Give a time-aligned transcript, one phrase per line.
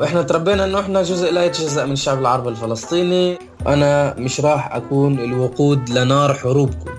[0.00, 3.38] وإحنا تربينا إنه إحنا جزء لا يتجزأ من الشعب العربي الفلسطيني.
[3.66, 6.90] أنا مش راح أكون الوقود لنار حروبكم.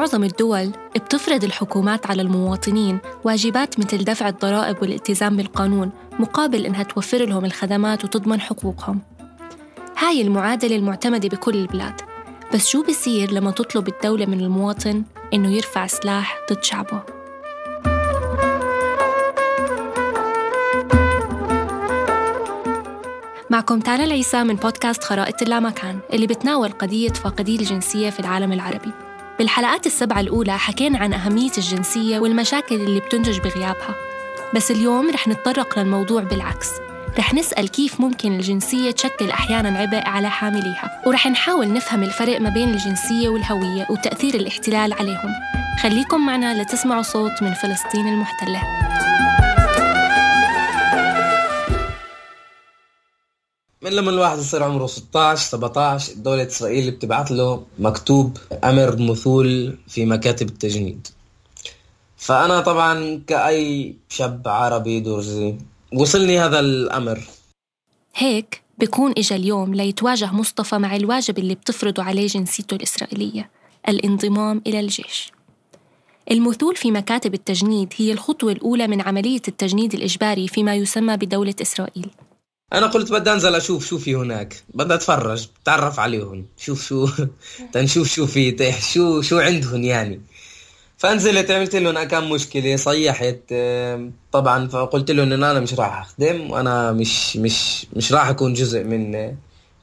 [0.00, 7.18] معظم الدول بتفرض الحكومات على المواطنين واجبات مثل دفع الضرائب والالتزام بالقانون مقابل إنها توفر
[7.18, 9.00] لهم الخدمات وتضمن حقوقهم.
[9.98, 12.00] هاي المعادلة المعتمدة بكل البلاد.
[12.54, 15.02] بس شو بصير لما تطلب الدولة من المواطن
[15.34, 17.02] إنه يرفع سلاح ضد شعبه؟
[23.50, 29.09] معكم تالا العيسى من بودكاست خرائط اللامكان اللي بتناول قضية فاقدي الجنسية في العالم العربي.
[29.40, 33.94] بالحلقات السبعة الأولى حكينا عن أهمية الجنسية والمشاكل اللي بتنتج بغيابها.
[34.54, 36.68] بس اليوم رح نتطرق للموضوع بالعكس.
[37.18, 41.02] رح نسأل كيف ممكن الجنسية تشكل أحيانا عبء على حامليها.
[41.06, 45.32] ورح نحاول نفهم الفرق ما بين الجنسية والهوية وتأثير الاحتلال عليهم.
[45.82, 48.60] خليكم معنا لتسمعوا صوت من فلسطين المحتلة.
[53.90, 60.06] من لما الواحد يصير عمره 16 17 دولة إسرائيل بتبعث له مكتوب أمر مثول في
[60.06, 61.06] مكاتب التجنيد.
[62.16, 65.54] فأنا طبعا كأي شاب عربي درزي
[65.92, 67.20] وصلني هذا الأمر.
[68.14, 73.50] هيك بكون إجا اليوم ليتواجه مصطفى مع الواجب اللي بتفرضه عليه جنسيته الإسرائيلية
[73.88, 75.32] الانضمام إلى الجيش.
[76.30, 82.10] المثول في مكاتب التجنيد هي الخطوة الأولى من عملية التجنيد الإجباري فيما يسمى بدولة إسرائيل.
[82.72, 84.62] أنا قلت بدي أنزل أشوف شو في هناك.
[84.74, 85.48] بدي أتفرج.
[85.62, 86.46] أتعرف عليهم.
[86.58, 87.08] شوف شو.
[87.72, 88.72] تنشوف شو في.
[88.92, 90.20] شو شو عندهم يعني.
[90.98, 92.76] فنزلت عملت لهم كم مشكلة.
[92.76, 93.54] صيحت
[94.32, 96.50] طبعا فقلت لهم ان أنا مش راح أخدم.
[96.50, 99.34] وأنا مش مش مش راح أكون جزء من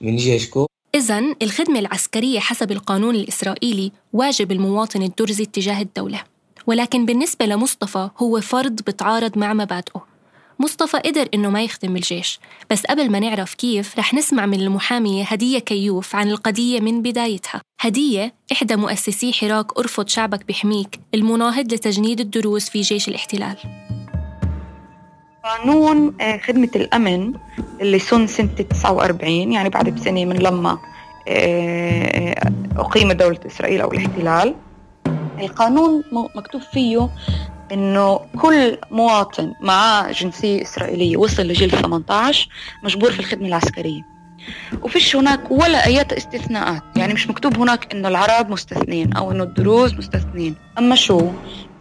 [0.01, 0.65] من جيشكم.
[0.95, 6.21] إذا الخدمة العسكرية حسب القانون الإسرائيلي واجب المواطن الدرزي تجاه الدولة.
[6.67, 10.16] ولكن بالنسبة لمصطفى هو فرض بتعارض مع مبادئه.
[10.59, 15.23] مصطفى قدر إنه ما يخدم بالجيش بس قبل ما نعرف كيف رح نسمع من المحامية
[15.23, 17.61] هدية كيوف عن القضية من بدايتها.
[17.81, 23.57] هدية إحدى مؤسسي حراك أرفض شعبك بحميك المناهض لتجنيد الدروس في جيش الاحتلال.
[25.43, 27.33] قانون آه، خدمة الأمن
[27.81, 30.77] اللي سن سنة 49 يعني بعد بسنة من لما
[31.27, 34.55] آه، أقيمت دولة إسرائيل أو الاحتلال.
[35.39, 36.03] القانون
[36.35, 37.09] مكتوب فيه
[37.71, 42.49] إنه كل مواطن معاه جنسية إسرائيلية وصل لجيل 18
[42.83, 44.17] مجبور في الخدمة العسكرية.
[44.81, 46.83] وفيش هناك ولا أي استثناءات.
[46.95, 51.31] يعني مش مكتوب هناك إنه العرب مستثنين أو إنه الدروز مستثنين أما شو؟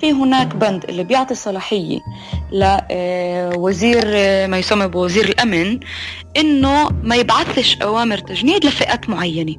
[0.01, 1.99] في هناك بند اللي بيعطي صلاحية
[2.53, 5.81] لوزير آه، آه، ما يسمى بوزير الأمن
[6.37, 9.55] إنه ما يبعثش أوامر تجنيد لفئات معينة.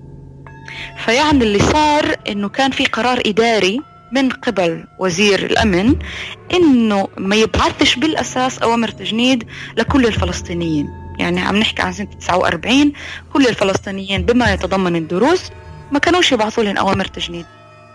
[1.05, 3.79] فيعني اللي صار إنه كان في قرار إداري
[4.11, 5.95] من قبل وزير الأمن
[6.53, 9.43] إنه ما يبعثش بالأساس أوامر تجنيد
[9.77, 10.87] لكل الفلسطينيين.
[11.19, 12.93] يعني عم نحكي عن سنة 49
[13.33, 15.41] كل الفلسطينيين بما يتضمن الدروز
[15.91, 17.45] ما كانوش يبعثوا لهم أوامر تجنيد.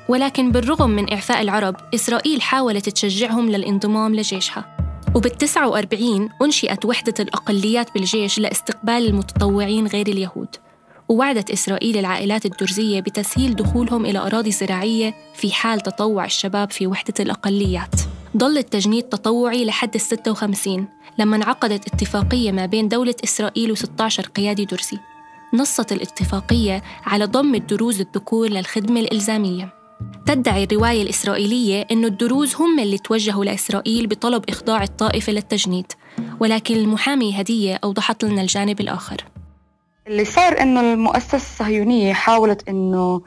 [0.08, 4.76] ولكن بالرغم من إعفاء العرب إسرائيل حاولت تشجعهم للانضمام لجيشها.
[5.14, 10.48] وبال 49 أنشئت وحدة الأقليات بالجيش لإستقبال المتطوعين غير اليهود.
[11.12, 17.14] ووعدت إسرائيل العائلات الدرزية بتسهيل دخولهم إلى أراضي زراعية في حال تطوع الشباب في وحدة
[17.20, 17.94] الأقليات.
[18.38, 24.64] ظل التجنيد تطوعي لحد ال 56 لما انعقدت اتفاقية ما بين دولة إسرائيل و16 قيادي
[24.64, 24.98] درزي.
[25.54, 29.74] نصت الاتفاقية على ضم الدروز الذكور للخدمة الإلزامية.
[30.26, 35.92] تدعي الرواية الإسرائيلية أن الدروز هم اللي توجهوا لإسرائيل بطلب إخضاع الطائفة للتجنيد
[36.40, 39.31] ولكن المحامي هدية أوضحت لنا الجانب الآخر.
[40.06, 43.22] اللي صار إنه المؤسسة الصهيونية حاولت إنه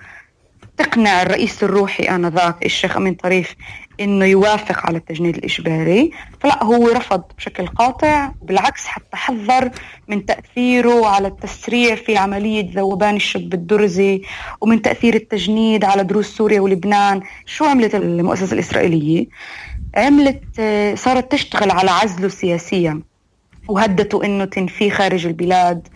[0.78, 3.56] تقنع الرئيس الروحي آنذاك الشيخ أمين طريف
[4.00, 9.70] إنه يوافق على التجنيد الإجباري فلا هو رفض بشكل قاطع بالعكس حتى حذر
[10.08, 14.22] من تأثيره على التسريع في عملية ذوبان الشاب الدرزي
[14.62, 17.22] ومن تأثير التجنيد على دروس سوريا ولبنان.
[17.46, 19.26] شو عملت المؤسسة الإسرائيلية؟
[19.96, 20.44] عملت
[20.96, 23.02] صارت تشتغل على عزله سياسيا.
[23.68, 25.88] وهددوا إنه تنفيه خارج البلاد.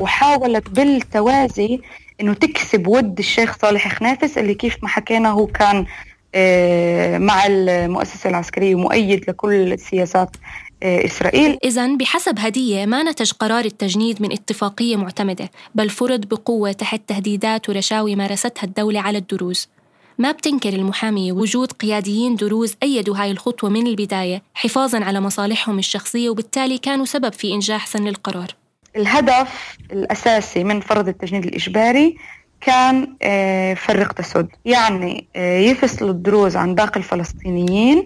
[0.00, 1.80] وحاولت بالتوازي
[2.20, 5.86] إنه تكسب ود الشيخ صالح خنافس اللي كيف ما حكينا هو كان
[6.34, 10.36] آه، مع المؤسسة العسكرية ومؤيد لكل السياسات
[10.82, 11.58] إسرائيل.
[11.64, 17.68] إذا بحسب هدية ما نتج قرار التجنيد من اتفاقية معتمدة بل فرض بقوة تحت تهديدات
[17.68, 19.68] ورشاوي مارستها الدولة على الدروز.
[20.18, 26.30] ما بتنكر المحامية وجود قياديين دروز أيدوا هاي الخطوة من البداية حفاظاً على مصالحهم الشخصية
[26.30, 28.48] وبالتالي كانوا سبب في إنجاح سن القرار.
[28.96, 32.16] الهدف الأساسي من فرض التجنيد الإجباري
[32.60, 38.04] كان آه، فرق تسد يعني آه، يفصلوا الدروز عن باقي الفلسطينيين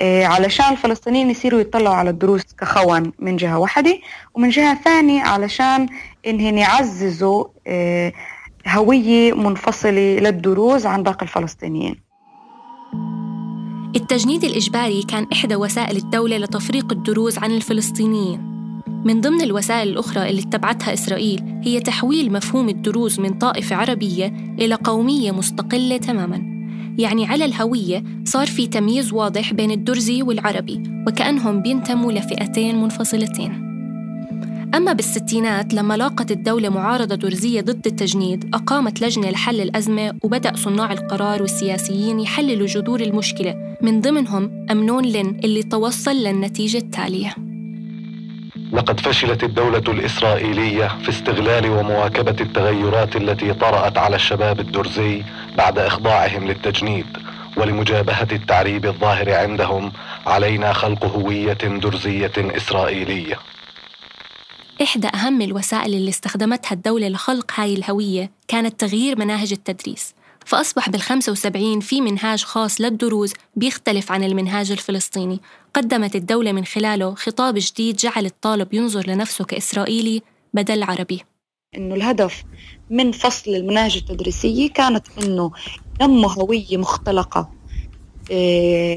[0.00, 3.98] آه، علشان الفلسطينيين يصيروا يطلعوا على الدروز كخون من جهة واحدة
[4.34, 5.88] ومن جهة ثانية علشان
[6.26, 7.44] إنهم يعززوا
[8.68, 11.94] هوية منفصلة للدروز عن باقي الفلسطينيين.
[13.96, 18.54] التجنيد الإجباري كان إحدى وسائل الدولة لتفريق الدروز عن الفلسطينيين.
[19.04, 24.26] من ضمن الوسائل الأخرى اللي اتبعتها إسرائيل هي تحويل مفهوم الدروز من طائفة عربية
[24.58, 26.54] إلى قومية مستقلة تماماً.
[26.98, 33.63] يعني على الهوية صار في تمييز واضح بين الدرزي والعربي وكأنهم بينتموا لفئتين منفصلتين.
[34.76, 40.92] أما بالستينات لما لاقت الدولة معارضة درزية ضد التجنيد أقامت لجنة لحل الأزمة وبدأ صناع
[40.92, 43.76] القرار والسياسيين يحللوا جذور المشكلة.
[43.82, 47.34] من ضمنهم أمنون لين اللي توصل للنتيجة التالية.
[48.72, 55.22] لقد فشلت الدولة الإسرائيلية في استغلال ومواكبة التغيرات التي طرأت على الشباب الدرزي
[55.58, 57.06] بعد إخضاعهم للتجنيد
[57.56, 59.92] ولمجابهة التعريب الظاهر عندهم
[60.26, 63.38] علينا خلق هوية درزية إسرائيلية.
[64.84, 70.14] إحدى أهم الوسائل اللي استخدمتها الدولة لخلق هاي الهوية كانت تغيير مناهج التدريس
[70.46, 75.40] فأصبح بال75 في منهاج خاص للدروز بيختلف عن المنهاج الفلسطيني.
[75.74, 80.22] قدمت الدولة من خلاله خطاب جديد جعل الطالب ينظر لنفسه كإسرائيلي
[80.54, 81.20] بدل عربي.
[81.76, 82.44] إنه الهدف
[82.90, 85.52] من فصل المناهج التدريسية كانت إنه
[86.00, 87.53] نمو هوية مختلقة آه،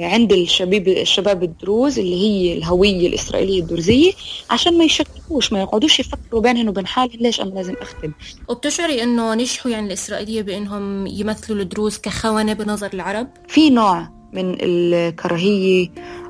[0.02, 4.12] عند الشباب الشباب الدروز اللي هي الهوية الإسرائيلية الدرزية
[4.50, 8.12] عشان ما يشككوش ما يقعدوش يفكروا بينهم وبين حالهم ليش أنا لازم أختم.
[8.50, 15.90] وبتشعري إنه نجحوا يعني الإسرائيلية بإنهم يمثلوا الدروز كخونة بنظر العرب؟ في نوع من الكراهية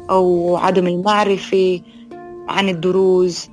[0.10, 1.82] أو عدم المعرفة
[2.48, 3.50] عن الدروز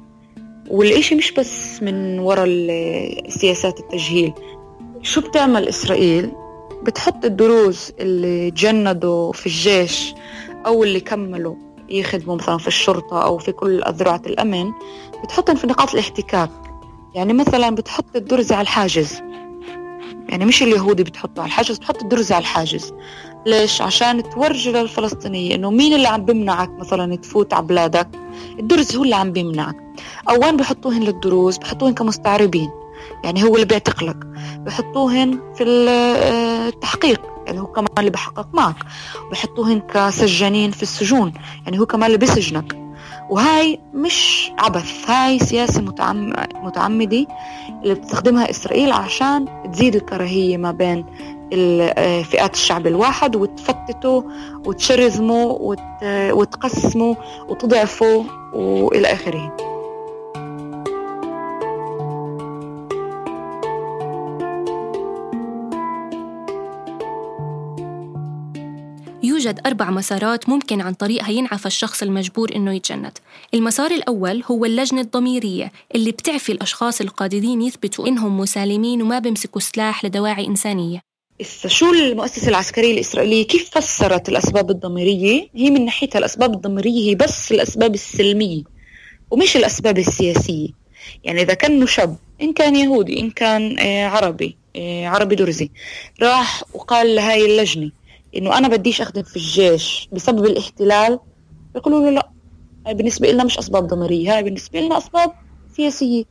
[0.70, 2.48] والإشي مش بس من وراء
[3.28, 4.32] سياسات التجهيل.
[5.02, 6.30] شو بتعمل إسرائيل؟
[6.86, 10.14] بتحط الدروز اللي جندوا في الجيش
[10.66, 11.54] أو اللي كملوا
[11.88, 14.72] يخدموا مثلا في الشرطة أو في كل أذرعة الأمن
[15.24, 16.50] بتحطهم في نقاط الاحتكاك.
[17.14, 19.20] يعني مثلا بتحط الدرزة على الحاجز.
[20.28, 22.92] يعني مش اليهودي بتحطه على الحاجز بتحط الدرزة على الحاجز.
[23.46, 28.08] ليش؟ عشان تورجي للفلسطينية إنه مين اللي عم بيمنعك مثلا تفوت على بلادك؟
[28.58, 29.76] الدرز هو اللي عم بيمنعك.
[30.28, 32.70] أو وين بحطوهن للدروز بحطوهن كمستعربين.
[33.24, 34.16] يعني هو اللي بيعتقلك.
[34.58, 35.64] بحطوهن في
[36.68, 38.76] التحقيق يعني هو كمان اللي بحقق معك.
[39.30, 41.32] بحطوهن كسجانين في السجون
[41.64, 42.78] يعني هو كمان اللي بيسجنك.
[43.30, 45.82] وهاي مش عبث هاي سياسة
[46.62, 47.26] متعمدة
[47.82, 51.04] اللي بتستخدمها إسرائيل عشان تزيد الكراهية ما بين
[52.24, 54.24] فئات الشعب الواحد وتفتته
[54.66, 55.44] وتشرذمه
[56.32, 57.16] وتقسمه
[57.48, 59.73] وتضعفه وإلى آخره.
[69.44, 73.18] يوجد أربع مسارات ممكن عن طريقها ينعفى الشخص المجبور إنه يتجند.
[73.54, 80.04] المسار الأول هو اللجنة الضميرية اللي بتعفي الأشخاص القادرين يثبتوا إنهم مسالمين وما بيمسكوا سلاح
[80.04, 81.00] لدواعي إنسانية.
[81.66, 87.52] شو المؤسسة العسكرية الإسرائيلية كيف فسرت الأسباب الضميرية؟ هي من ناحيتها الأسباب الضميرية هي بس
[87.52, 88.62] الأسباب السلمية
[89.30, 90.68] ومش الأسباب السياسية.
[91.24, 95.70] يعني إذا كان شاب إن كان يهودي إن كان آه، عربي آه، عربي درزي
[96.22, 97.90] راح وقال لهاي اللجنة
[98.36, 101.18] إنه أنا بديش أخدم في الجيش بسبب الاحتلال
[101.74, 102.30] بيقولوا له لا
[102.86, 105.32] هاي بالنسبة لنا مش أسباب ضميريه هاي بالنسبة لنا أسباب
[105.76, 106.24] سياسية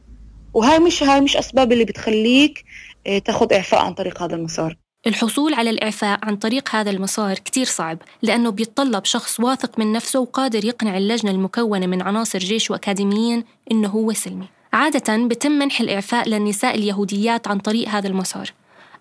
[0.54, 2.66] وهاي مش هاي مش أسباب اللي بتخليك
[3.08, 4.78] آه، تاخذ إعفاء عن طريق هذا المسار.
[5.08, 10.20] الحصول على الإعفاء عن طريق هذا المسار كتير صعب لأنه بيتطلب شخص واثق من نفسه
[10.20, 14.46] وقادر يقنع اللجنة المكونة من عناصر جيش وأكاديميين إنه هو سلمي.
[14.74, 18.54] عادة بتم منح الإعفاء للنساء اليهوديات عن طريق هذا المسار.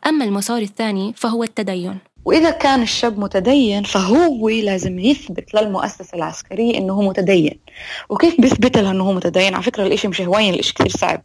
[0.06, 1.98] أما المسار الثاني فهو التدين.
[2.24, 7.58] وإذا كان الشاب متدين فهو لازم يثبت للمؤسسة العسكرية إنه هو متدين.
[8.08, 11.22] وكيف بيثبت لها إنه هو متدين؟ على فكرة الإشي مش هوين الإشي كثير صعب.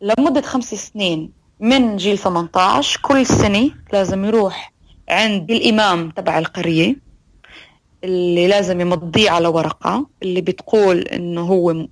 [0.00, 1.30] لمدة خمس سنين
[1.60, 4.72] من جيل 18 كل سنة لازم يروح
[5.08, 6.96] عند الإمام تبع القرية
[8.04, 11.86] اللي لازم يمضيه على ورقة اللي بتقول إنه هو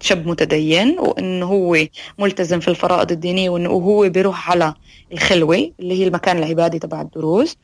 [0.00, 1.78] شاب متدين وانه هو
[2.18, 4.74] ملتزم في الفرائض الدينية وانه هو بيروح على
[5.12, 7.56] الخلوة اللي هي المكان العبادي تبع الدروز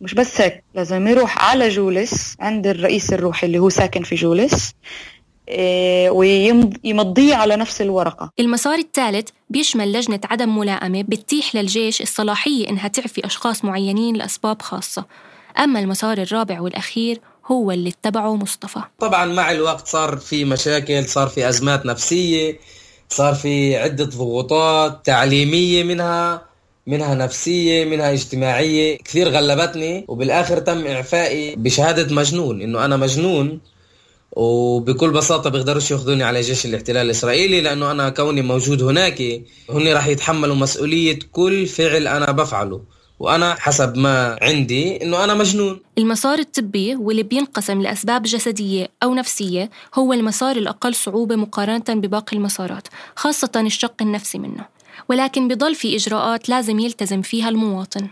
[0.00, 4.72] مش بس هيك لازم يروح على جولس عند الرئيس الروحي اللي هو ساكن في جولس
[5.48, 8.30] إيه، ويمضيه على نفس الورقة.
[8.40, 15.04] المسار الثالث بيشمل لجنة عدم ملائمة بتتيح للجيش الصلاحية إنها تعفي أشخاص معينين لأسباب خاصة.
[15.58, 18.80] أما المسار الرابع والأخير هو اللي اتبعه مصطفى.
[19.00, 22.58] طبعا مع الوقت صار في مشاكل صار في أزمات نفسية
[23.08, 26.42] صار في عدة ضغوطات تعليمية منها
[26.86, 30.04] منها نفسية منها اجتماعية كثير غلبتني.
[30.08, 33.60] وبالآخر تم إعفائي بشهادة مجنون إنه أنا مجنون.
[34.32, 39.22] وبكل بساطة بيقدروش ياخذوني على جيش الاحتلال الإسرائيلي لأنه أنا كوني موجود هناك
[39.70, 42.80] هن راح يتحملوا مسؤولية كل فعل أنا بفعله.
[43.20, 45.80] وأنا حسب ما عندي إنه أنا مجنون.
[45.98, 52.88] المسار الطبي واللي بينقسم لأسباب جسدية أو نفسية هو المسار الأقل صعوبة مقارنة بباقي المسارات
[53.16, 54.64] خاصة الشق النفسي منه.
[55.08, 58.08] ولكن بضل في إجراءات لازم يلتزم فيها المواطن.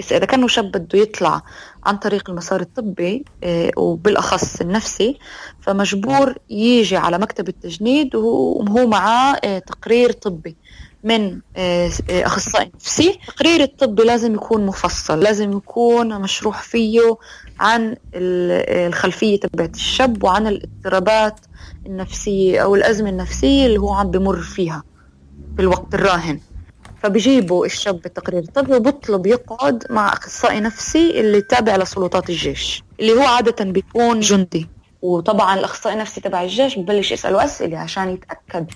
[0.00, 1.42] إذا كان شاب بده يطلع
[1.86, 5.18] عن طريق المسار الطبي آه، وبالأخص النفسي
[5.60, 10.56] فمجبور يجي على مكتب التجنيد وهو معاه آه، تقرير طبي.
[11.04, 13.18] من آه، أخصائي نفسي.
[13.28, 17.16] التقرير الطبي لازم يكون مفصل لازم يكون مشروح فيه
[17.60, 21.40] عن الخلفية تبعت الشاب وعن الاضطرابات
[21.86, 24.82] النفسية أو الأزمة النفسية اللي هو عم بمر فيها
[25.56, 26.40] في الوقت الراهن.
[27.02, 33.22] فبيجيبوا الشاب بالتقرير الطبي وبطلب يقعد مع أخصائي نفسي اللي تابع لسلطات الجيش اللي هو
[33.22, 34.68] عادة بيكون جندي.
[35.02, 38.66] وطبعا الأخصائي النفسي تبع الجيش ببلش يسأله أسئلة عشان يتأكد.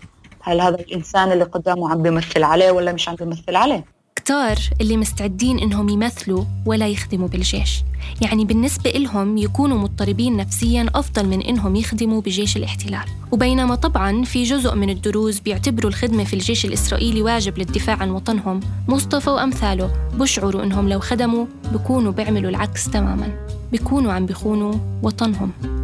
[0.41, 3.85] هل هذا الإنسان اللي قدامه عم بيمثل عليه ولا مش عم بيمثل عليه؟
[4.17, 7.83] كتار اللي مستعدين إنهم يمثلوا ولا يخدموا بالجيش.
[8.21, 13.05] يعني بالنسبة إلهم يكونوا مضطربين نفسيا أفضل من إنهم يخدموا بجيش الاحتلال.
[13.33, 18.61] وبينما طبعا في جزء من الدروز بيعتبروا الخدمة في الجيش الإسرائيلي واجب للدفاع عن وطنهم
[18.89, 23.47] مصطفى وأمثاله بشعروا إنهم لو خدموا بكونوا بيعملوا العكس تماما.
[23.73, 25.78] بيكونوا عم بيخونوا وطنهم.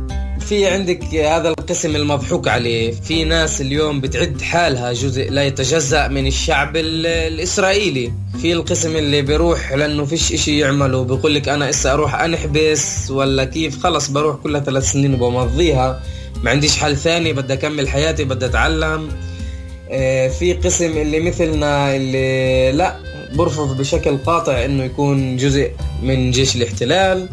[0.49, 2.93] في عندك هذا القسم المضحوك عليه.
[2.93, 8.13] في ناس اليوم بتعد حالها جزء لا يتجزأ من الشعب الإسرائيلي.
[8.41, 13.45] في القسم اللي بيروح لأنه فيش إشي يعمله بيقول لك أنا إسا أروح أنحبس ولا
[13.45, 16.03] كيف؟ خلص بروح كلها ثلاث سنين وبمضيها.
[16.43, 19.09] ما عنديش حل ثاني بدي أكمل حياتي بدي أتعلم.
[19.91, 22.97] آه، في قسم اللي مثلنا اللي لا
[23.35, 25.71] برفض بشكل قاطع إنه يكون جزء
[26.03, 27.29] من جيش الاحتلال.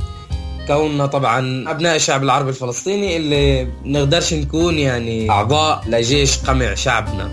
[0.67, 7.31] كوننا طبعا أبناء الشعب العربي الفلسطيني اللي نقدرش نكون يعني أعضاء لجيش قمع شعبنا.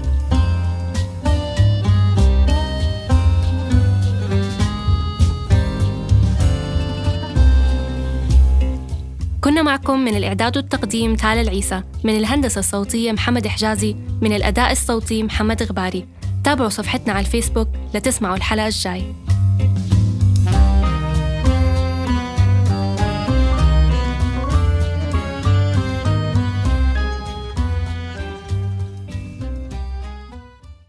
[9.40, 15.22] كنا معكم من الإعداد والتقديم تالا العيسى من الهندسة الصوتية محمد حجازي من الأداء الصوتي
[15.22, 16.06] محمد غباري.
[16.44, 19.02] تابعوا صفحتنا على الفيسبوك لتسمعوا الحلقة الجاي.